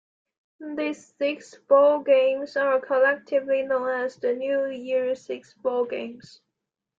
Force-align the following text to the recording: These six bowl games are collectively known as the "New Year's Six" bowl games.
These 0.77 1.13
six 1.19 1.53
bowl 1.69 1.99
games 1.99 2.57
are 2.57 2.79
collectively 2.81 3.61
known 3.61 3.87
as 3.87 4.15
the 4.15 4.33
"New 4.33 4.65
Year's 4.65 5.21
Six" 5.23 5.53
bowl 5.53 5.85
games. 5.85 6.41